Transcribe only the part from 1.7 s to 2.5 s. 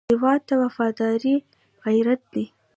غیرت دی